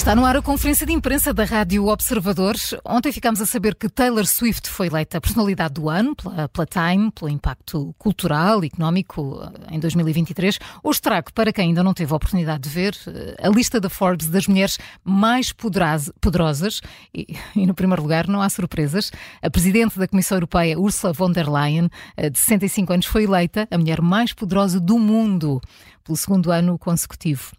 [0.00, 2.74] Está no ar a conferência de imprensa da Rádio Observadores.
[2.86, 6.66] Ontem ficámos a saber que Taylor Swift foi eleita a personalidade do ano pela, pela
[6.66, 10.58] Time, pelo impacto cultural e económico eh, em 2023.
[10.82, 13.90] Hoje trago, para quem ainda não teve a oportunidade de ver, eh, a lista da
[13.90, 16.80] Forbes das mulheres mais poderosas.
[17.14, 19.12] E, e no primeiro lugar, não há surpresas.
[19.42, 23.68] A presidente da Comissão Europeia, Ursula von der Leyen, eh, de 65 anos, foi eleita
[23.70, 25.60] a mulher mais poderosa do mundo
[26.02, 27.52] pelo segundo ano consecutivo.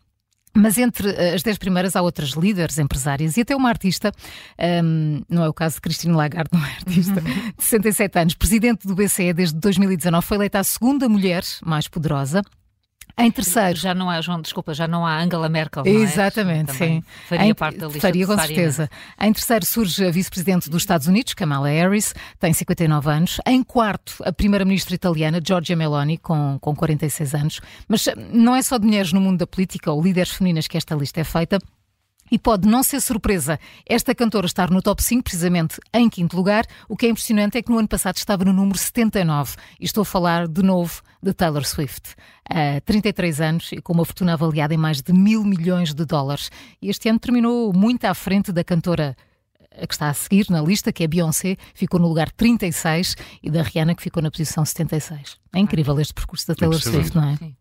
[0.54, 4.12] Mas entre eh, as dez primeiras há outras líderes, empresárias e até uma artista,
[4.84, 8.86] um, não é o caso de Cristina Lagarde, não é artista, de 67 anos, presidente
[8.86, 12.42] do BCE desde 2019, foi eleita a segunda mulher mais poderosa.
[13.22, 13.78] Em terceiro.
[13.78, 15.84] Já não há, João, desculpa, já não há Angela Merkel.
[15.86, 15.96] Não é?
[15.96, 17.04] Exatamente, sim.
[17.28, 18.02] Faria em, parte da lista.
[18.02, 18.90] Faria com certeza.
[19.20, 23.40] Em terceiro surge a vice-presidente dos Estados Unidos, Kamala Harris, tem 59 anos.
[23.46, 27.62] Em quarto, a primeira-ministra italiana, Giorgia Meloni, com, com 46 anos.
[27.88, 30.96] Mas não é só de mulheres no mundo da política ou líderes femininas que esta
[30.96, 31.60] lista é feita.
[32.32, 36.66] E pode não ser surpresa esta cantora estar no top 5, precisamente em quinto lugar.
[36.88, 39.58] O que é impressionante é que no ano passado estava no número 79.
[39.80, 42.16] E estou a falar de novo de Taylor Swift.
[42.50, 46.50] Uh, 33 anos e com uma fortuna avaliada em mais de mil milhões de dólares.
[46.82, 49.16] E este ano terminou muito à frente da cantora
[49.78, 53.50] a que está a seguir na lista, que é Beyoncé, ficou no lugar 36 e
[53.50, 55.38] da Rihanna, que ficou na posição 76.
[55.54, 57.38] É incrível este percurso da Taylor Swift, não é?
[57.38, 57.56] Sim.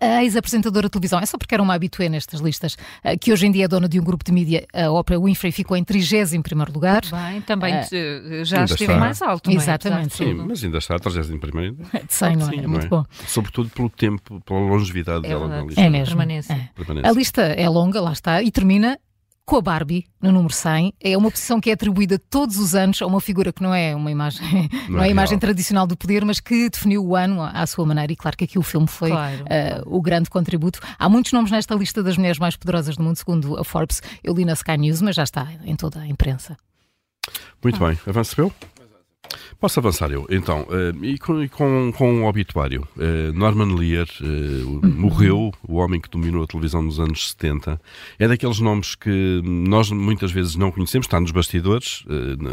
[0.00, 2.76] A ex-apresentadora de televisão, é só porque era uma habitué nestas listas,
[3.20, 5.76] que hoje em dia é dona de um grupo de mídia, a Oprah Winfrey ficou
[5.76, 8.96] em 31 primeiro Bem, também uh, já esteve está.
[8.98, 9.50] mais alto.
[9.50, 9.54] É?
[9.54, 10.16] Exatamente.
[10.16, 11.76] Sim, mas ainda está a 31 primeiro.
[12.06, 12.50] De 100, não é?
[12.50, 12.88] Sim, Muito é?
[12.88, 13.04] bom.
[13.26, 15.80] Sobretudo pelo tempo, pela longevidade é dela na lista.
[15.80, 16.06] É mesmo.
[16.06, 16.52] Permanência.
[16.52, 16.68] É.
[16.74, 17.10] Permanência.
[17.10, 18.98] A lista é longa, lá está, e termina
[19.44, 20.94] com a Barbie, no número 100.
[21.00, 23.94] É uma posição que é atribuída todos os anos a uma figura que não é
[23.94, 27.42] uma imagem, não, não é a imagem tradicional do poder, mas que definiu o ano
[27.42, 28.12] à sua maneira.
[28.12, 29.44] E claro que aqui o filme foi claro.
[29.44, 30.80] uh, o grande contributo.
[30.98, 34.00] Há muitos nomes nesta lista das mulheres mais poderosas do mundo, segundo a Forbes.
[34.22, 36.56] Eu li na Sky News, mas já está em toda a imprensa.
[37.62, 37.88] Muito ah.
[37.88, 37.98] bem.
[38.06, 38.52] Avança, eu?
[39.62, 40.26] Posso avançar eu?
[40.28, 42.84] Então, uh, e com, com, com o obituário.
[42.96, 47.80] Uh, Norman Lear uh, morreu, o homem que dominou a televisão nos anos 70.
[48.18, 52.04] É daqueles nomes que nós muitas vezes não conhecemos, está nos bastidores,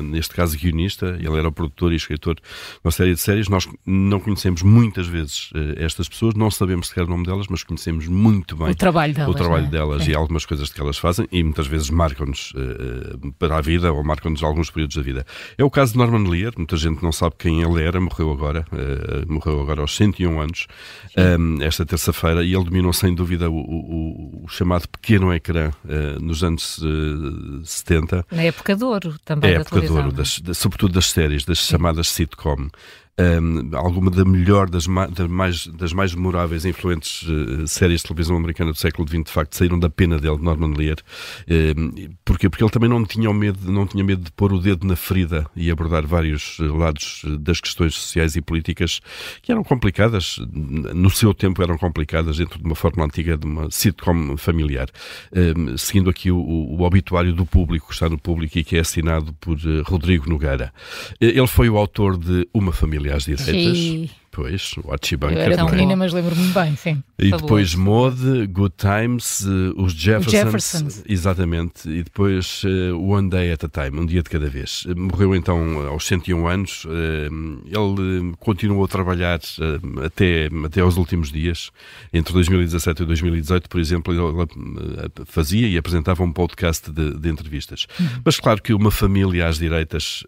[0.04, 2.42] neste caso guionista, ele era o produtor e escritor de
[2.84, 3.50] uma série de séries.
[3.50, 8.08] Nós não conhecemos muitas vezes estas pessoas, não sabemos sequer o nome delas, mas conhecemos
[8.08, 9.70] muito bem o trabalho delas, o trabalho é?
[9.70, 12.54] delas e algumas coisas que elas fazem e muitas vezes marcam-nos
[13.40, 15.26] para a vida ou marcam-nos alguns períodos da vida.
[15.58, 18.66] É o caso de Norman Lear, muita gente não sabe quem ele era, morreu agora,
[18.72, 20.68] uh, morreu agora aos 101 anos,
[21.18, 25.72] um, ehm, esta terça-feira, e ele dominou sem dúvida o, o, o chamado pequeno ecrã
[25.86, 28.26] uh, nos anos uh, eh, 70.
[28.32, 29.52] Na época de ouro também.
[29.52, 32.70] É época de ouro, das, sobretudo das séries, das chamadas sitcom
[33.20, 38.02] um, alguma da melhor, das, ma das, mais, das mais memoráveis e influentes uh, séries
[38.02, 40.98] de televisão americana do século XX, de facto, saíram da pena dele, de Norman Lear.
[41.50, 42.50] Um, porquê?
[42.50, 45.46] Porque ele também não tinha, medo, não tinha medo de pôr o dedo na ferida
[45.56, 49.02] e abordar vários eh, lados eh, das questões sociais e políticas
[49.42, 53.70] que eram complicadas, no seu tempo eram complicadas, dentro de uma forma antiga de uma
[53.70, 54.88] sitcom familiar.
[55.36, 58.80] Um, seguindo aqui o, o, obituário do público, que está no público e que é
[58.80, 60.74] assinado por uh, Rodrigo Nogueira.
[61.20, 63.78] Ele foi o autor de Uma Família às direitas.
[63.78, 64.10] Sim.
[64.32, 65.38] Pois, o Archie Bunker.
[65.38, 67.04] Eu era pequenina, mas lembro-me bem, sim.
[67.18, 71.90] E depois Mode, Good Times, uh, os Jeffersons, Jeffersons, Exatamente.
[71.90, 74.86] E depois uh, One Day at a Time, um dia de cada vez.
[74.86, 76.86] Uh, morreu então aos 101 anos.
[77.66, 79.40] ele continuou a trabalhar
[80.06, 81.72] até, até aos últimos dias.
[82.14, 87.88] Entre 2017 e 2018, por exemplo, ele fazia e apresentava um podcast de, de entrevistas.
[88.00, 88.08] Uhum.
[88.24, 90.24] Mas claro que Uma Família às Direitas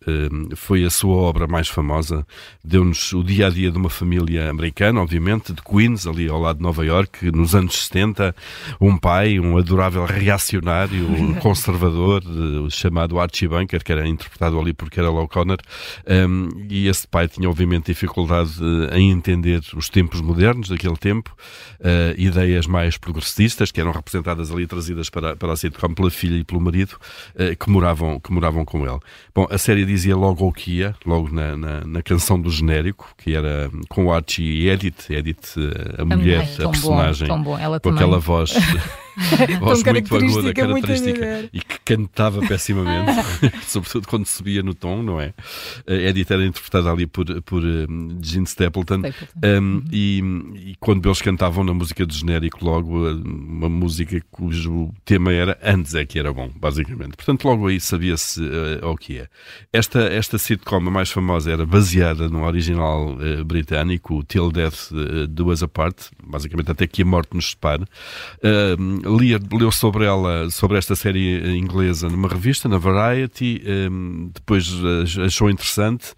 [0.55, 2.25] foi a sua obra mais famosa.
[2.63, 6.57] Deu-nos o dia a dia de uma família americana, obviamente, de Queens, ali ao lado
[6.57, 8.35] de Nova York, nos anos 70,
[8.79, 12.23] um pai, um adorável reacionário, um conservador,
[12.69, 15.57] chamado Archie Bunker, que era interpretado ali por Carol O'Connor,
[16.07, 18.51] um, e esse pai tinha, obviamente, dificuldade
[18.91, 21.35] eh, em entender os tempos modernos daquele tempo,
[21.79, 26.37] uh, ideias mais progressistas, que eram representadas ali, trazidas para, para a sitcom pela filha
[26.37, 26.95] e pelo marido,
[27.35, 28.99] uh, que, moravam, que moravam com ele.
[29.33, 33.13] Bom, a série dizia logo o que ia, logo na, na, na canção do genérico,
[33.17, 35.55] que era com o Archie e Edith, Edith,
[35.97, 37.57] a, a mulher, a personagem, bom, bom.
[37.57, 38.53] Ela com aquela voz,
[39.59, 43.11] voz muito aguda, característica, e que cantava pessimamente,
[43.67, 45.33] sobretudo quando subia no tom, não é?
[45.87, 49.05] A Edith era interpretada ali por, por um, Gene Stapleton, Stapleton.
[49.43, 49.83] Um, uhum.
[49.91, 50.19] e,
[50.71, 55.95] e, quando eles cantavam na música de genérico, logo uma música cujo tema era Antes
[55.95, 57.15] é que era bom, basicamente.
[57.15, 59.27] Portanto, logo aí sabia-se uh, o que é.
[59.71, 65.27] Esta, esta sitcom a mais famosa era baseada no original uh, britânico, Till Death uh,
[65.27, 67.83] Do Us Apart, basicamente até que a morte nos separe.
[67.83, 73.61] Uh, li, leu sobre ela, sobre esta série inglesa numa revista, na Variety,
[73.91, 74.69] um, depois
[75.25, 76.13] achou interessante,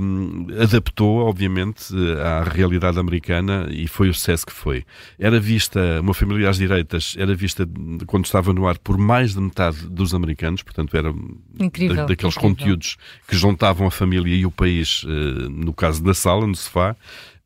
[0.00, 4.84] um, adaptou, obviamente, à realidade americana e foi o sucesso que foi.
[5.18, 7.68] Era vista, uma família às direitas, era vista
[8.06, 11.14] quando estava no ar por mais de metade dos americanos, portanto, era
[11.58, 12.56] incrível, da, daqueles incrível.
[12.56, 12.96] conteúdos
[13.28, 16.96] que juntavam a família e o país, uh, no caso da sala, no sofá.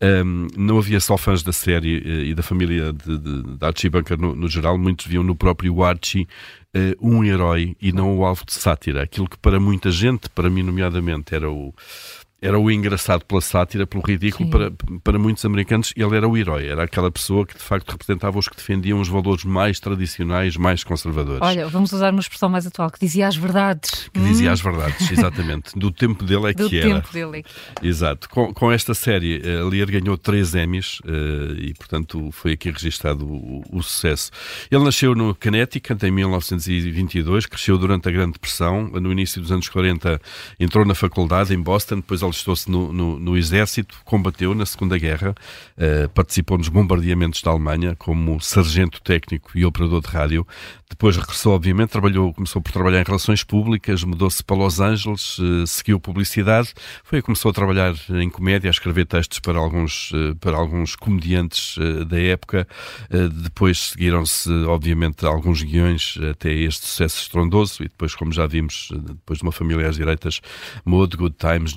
[0.04, 3.88] Um, não havia só fãs da série uh, e da família de, de, de Archie
[3.88, 6.28] Bunker no, no, geral, muitos viam no próprio Archie
[6.76, 9.02] uh, um herói e não o alvo de sátira.
[9.02, 11.72] Aquilo que para muita gente, para mim nomeadamente, era o
[12.44, 14.70] era o engraçado pela sátira, pelo ridículo, para,
[15.02, 18.48] para muitos americanos ele era o herói, era aquela pessoa que de facto representava os
[18.48, 21.40] que defendiam os valores mais tradicionais, mais conservadores.
[21.40, 24.10] Olha, vamos usar uma expressão mais atual, que dizia as verdades.
[24.12, 24.52] Que dizia hum.
[24.52, 25.72] as verdades, exatamente.
[25.78, 26.88] Do tempo dele é Do que era.
[26.88, 27.88] Do tempo dele é que era.
[27.88, 28.28] Exato.
[28.28, 33.24] Com, com esta série, uh, Lear ganhou três Emmys uh, e, portanto, foi aqui registado
[33.24, 34.30] o, o, sucesso.
[34.70, 39.66] Ele nasceu no Connecticut em 1922, cresceu durante a Grande Depressão, no início dos anos
[39.68, 40.20] 40
[40.60, 45.34] entrou na faculdade em Boston, depois alistou-se no, no, no, exército, combateu na Segunda Guerra,
[45.78, 50.46] uh, participou nos bombardeamentos da Alemanha como sargento técnico e operador de rádio.
[50.90, 55.66] Depois regressou, obviamente, trabalhou, começou por trabalhar em relações públicas, mudou-se para Los Angeles, uh,
[55.66, 60.56] seguiu publicidade, foi começou a trabalhar em comédia, a escrever textos para alguns, uh, para
[60.56, 61.76] alguns comediantes
[62.08, 62.66] da época.
[63.42, 69.38] depois seguiram-se, obviamente, alguns guiões até este sucesso estrondoso e depois, como já vimos, depois
[69.38, 70.40] de uma família às direitas,
[70.84, 71.72] Maud, Good Times,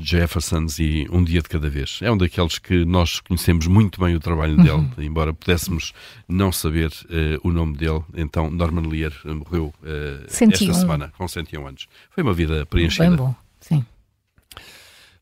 [0.48, 2.00] Jeffersons e Um Dia de Cada Vez.
[2.02, 4.92] É um daqueles que nós conhecemos muito bem o trabalho dele, uhum.
[5.00, 5.94] embora pudéssemos
[6.28, 8.02] não saber uh, o nome dele.
[8.16, 11.88] Então, Norman Lear morreu uh, esta semana, com 101 anos.
[12.10, 13.10] Foi uma vida preenchida.
[13.10, 13.47] Bem bom.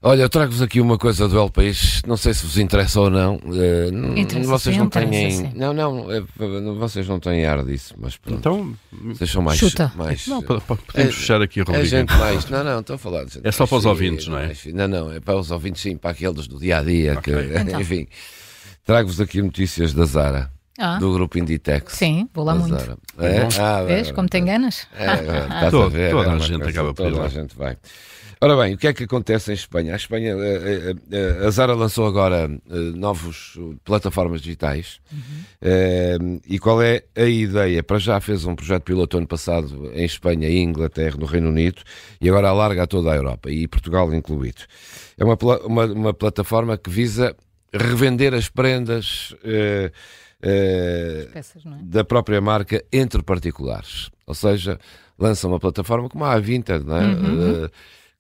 [0.08, 3.10] Olha, eu trago-vos aqui uma coisa do El País, não sei se vos interessa ou
[3.10, 3.38] não.
[3.38, 5.52] Uh, vocês não têm.
[5.56, 6.22] Não, não, é,
[6.78, 8.38] vocês não têm ar disso, mas pronto.
[8.38, 8.76] Então,
[9.16, 9.58] vocês são mais.
[9.58, 9.92] Chuta.
[9.96, 11.88] mais não, podemos é, fechar aqui a rubrica.
[11.88, 12.48] É gente mais.
[12.48, 14.54] Não, não, estou a falar de gente É só para os ouvintes, não é?
[14.76, 17.18] Não, não, é para os ouvintes, sim, para aqueles do dia a dia.
[17.18, 17.34] Okay.
[17.34, 17.82] Que, então.
[17.82, 18.08] Enfim,
[18.86, 20.55] trago-vos aqui notícias da Zara.
[20.78, 20.98] Ah.
[20.98, 21.94] Do grupo Inditex.
[21.94, 22.78] Sim, vou lá muito.
[22.78, 22.98] Zara.
[23.20, 23.48] É?
[23.60, 24.88] Ah, Vês como tem ganas?
[24.98, 27.78] É, é, toda, toda a gente acaba por Toda a gente vai.
[28.42, 29.94] Ora bem, o que é que acontece em Espanha?
[29.94, 32.50] A Espanha, a, a, a Zara lançou agora
[32.94, 36.36] novos plataformas digitais uhum.
[36.38, 37.82] uh, e qual é a ideia?
[37.82, 41.82] Para já fez um projeto piloto ano passado em Espanha e Inglaterra, no Reino Unido
[42.20, 44.64] e agora alarga a toda a Europa e Portugal incluído.
[45.18, 47.36] É uma, uma, uma plataforma que visa
[47.74, 49.92] revender as prendas uh,
[51.34, 51.70] peças, é?
[51.82, 54.10] da própria marca entre particulares.
[54.28, 54.80] Ou seja,
[55.18, 57.06] lança uma plataforma como a Vinted, não é?
[57.06, 57.70] Uhum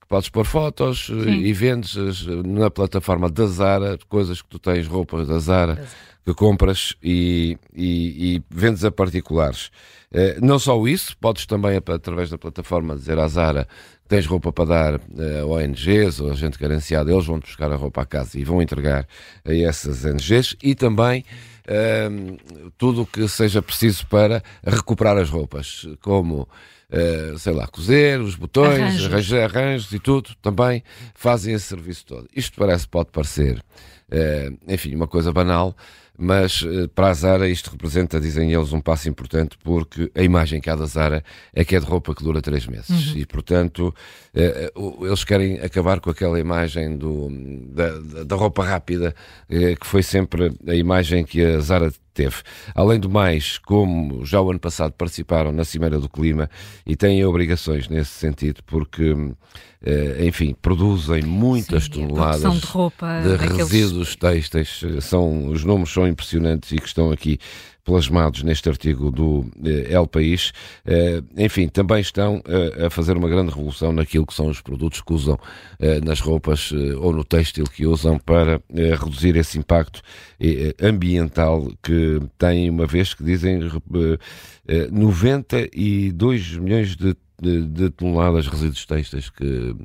[0.05, 1.39] que podes pôr fotos eh, Sim.
[1.41, 5.83] e vendes eh, na plataforma da Zara, coisas que tu tens, roupas da Zara,
[6.23, 9.71] que compras e, e, e vendes a particulares.
[10.11, 13.67] Uh, não só isso, podes também, através da plataforma, dizer à Zara
[14.03, 17.71] que tens roupa para dar a uh, ONGs ou a gente carenciada, eles vão-te buscar
[17.71, 19.07] a roupa à casa e vão entregar
[19.43, 21.25] a essas ONGs e também
[21.67, 26.47] uh, tudo o que seja preciso para recuperar as roupas, como
[26.87, 29.05] Uh, sei lá, cozer, os botões, arranjos.
[29.07, 30.83] arranjos, arranjos e tudo, também
[31.15, 32.29] fazem esse serviço todo.
[32.33, 33.59] Isto parece, pode parecer,
[34.67, 35.75] enfim, uma coisa banal,
[36.17, 40.61] mas uh, para a Zara isto representa, dizem eles, um passo importante porque a imagem
[40.61, 41.23] que há da Zara
[41.53, 43.17] é que é de roupa que dura três meses uhum.
[43.17, 43.93] e, portanto,
[44.33, 47.29] eles querem acabar com aquela imagem do,
[47.73, 49.13] da, da roupa rápida
[49.47, 52.37] que foi sempre a imagem que a Zara teve.
[52.73, 56.49] Além do mais, como já o ano passado participaram na Cimeira do Clima
[56.85, 59.13] e têm obrigações nesse sentido, porque,
[59.85, 64.81] eh, enfim, produzem muitas Sim, toneladas de, roupa, de resíduos têxteis.
[65.01, 67.37] São, os números são impressionantes e que estão aqui
[67.85, 70.51] plasmados neste artigo do eh, El País,
[70.85, 75.01] eh, enfim, também estão eh, a fazer uma grande revolução naquilo que são os produtos
[75.01, 75.39] que usam
[76.03, 78.59] nas roupas ou no têxtil que usam para
[78.99, 80.01] reduzir esse impacto
[80.81, 83.59] ambiental que têm, uma vez que dizem
[84.91, 89.75] 92 milhões de de, de, toneladas de resíduos têxteis que,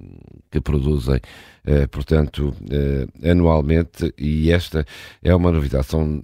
[0.50, 1.20] que produzem,
[1.64, 4.84] eh, portanto, eh, anualmente, e esta
[5.22, 5.86] é uma novidade.
[5.86, 6.22] São,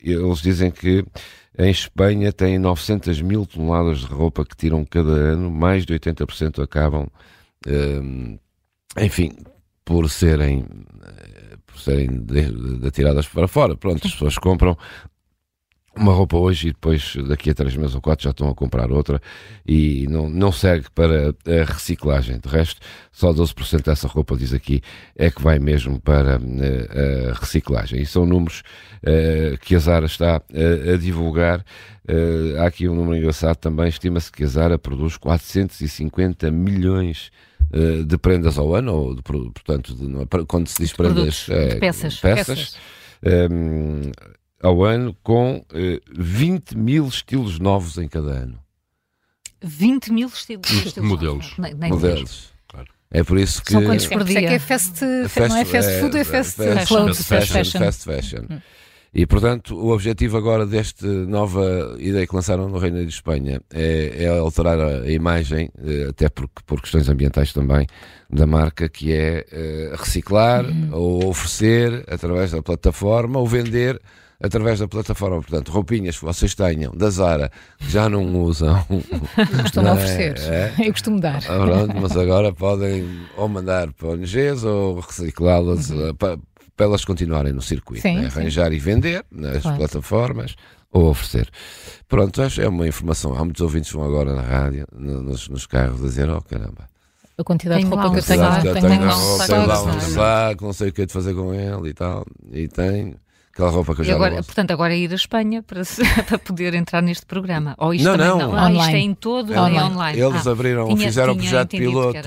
[0.00, 1.04] eles dizem que
[1.58, 6.62] em Espanha têm 900 mil toneladas de roupa que tiram cada ano, mais de 80%
[6.62, 7.06] acabam,
[7.66, 8.38] eh,
[9.04, 9.32] enfim,
[9.84, 10.64] por serem,
[11.02, 12.24] eh, por serem
[12.86, 13.76] atiradas para fora.
[13.76, 14.76] Pronto, as pessoas compram
[15.96, 18.92] uma roupa hoje e depois daqui a três meses ou quatro já estão a comprar
[18.92, 19.20] outra
[19.66, 22.38] e não, não segue para a reciclagem.
[22.38, 22.80] De resto,
[23.10, 24.82] só 12% dessa roupa, diz aqui,
[25.16, 28.00] é que vai mesmo para a, a reciclagem.
[28.00, 28.62] E são números
[29.02, 31.64] uh, que a Zara está a, a divulgar.
[32.08, 37.30] Uh, há aqui um número engraçado também, estima-se que a Zara produz 450 milhões
[37.72, 41.80] uh, de prendas ao ano, ou de, portanto, de, quando se diz de prendas, produtos,
[41.80, 42.20] peças.
[42.20, 42.46] peças.
[42.46, 42.76] peças.
[43.50, 44.10] Um,
[44.62, 48.60] ao ano com eh, 20 mil estilos novos em cada ano.
[49.62, 51.54] 20 mil estilos, estilos modelos.
[51.58, 52.52] Nem, nem modelos.
[52.68, 52.88] Claro.
[53.10, 53.72] É por isso que.
[53.72, 54.38] São quantos por dia?
[54.38, 57.52] É que é fast, fast, não é fast food, é, é fast, fast, clothes, fast
[57.52, 57.78] fashion.
[57.78, 58.44] Fast fashion.
[58.50, 58.60] Hum.
[59.12, 64.24] E, portanto, o objetivo agora desta nova ideia que lançaram no Reino de Espanha é,
[64.24, 67.88] é alterar a, a, imagem, eh, até porque, por questões ambientais também,
[68.30, 70.90] da marca, que é uh, reciclar uhum.
[70.92, 74.00] ou oferecer através da plataforma ou vender
[74.40, 75.36] através da plataforma.
[75.36, 78.84] Portanto, roupinhas que vocês tenham da Zara que já não usam.
[79.62, 79.92] Costumo é?
[79.92, 80.38] oferecer.
[80.40, 80.74] É?
[80.78, 81.42] Eu costumo dar.
[81.48, 83.06] Ah, pronto, mas agora podem
[83.36, 86.08] ou mandar para ONGs ou reciclá-las uhum.
[86.08, 86.38] Eh, para,
[86.76, 88.02] para, elas continuarem no circuito.
[88.02, 88.26] Sim, né?
[88.26, 88.76] Arranjar sim.
[88.76, 89.76] e vender nas claro.
[89.78, 90.56] plataformas
[90.90, 91.48] ou oferecer.
[92.08, 93.34] Pronto, acho é uma informação.
[93.34, 96.88] Há muitos ouvintes que vão agora na rádio, nos, nos carros, a dizer: oh caramba.
[97.36, 100.00] A quantidade tenho de roupa que eu tenho, lá, tenho, tenho, lá, tenho lá um
[100.00, 102.26] saco, não sei o que é de fazer com ele e tal.
[102.52, 103.16] E tenho
[103.52, 105.82] aquela roupa que eu já agora, não Portanto, agora é ir à Espanha para,
[106.28, 107.74] para poder entrar neste programa.
[107.78, 108.52] Ou isto não, também, não.
[108.52, 108.58] não.
[108.58, 109.78] Ah, isto é em todo é online.
[109.78, 110.20] É online.
[110.20, 112.18] Eles ah, abriram, tinha, fizeram o projeto piloto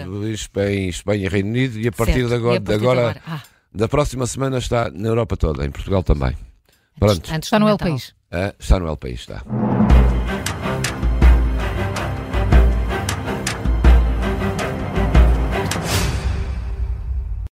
[0.57, 2.27] em Espanha e Reino Unido e a partir certo.
[2.29, 3.41] de agora, partir agora, de agora ah.
[3.73, 6.35] da próxima semana está na Europa toda, em Portugal também.
[6.99, 7.17] Pronto.
[7.17, 8.13] Antes, antes está no El País.
[8.31, 9.43] Ah, está no El País, está.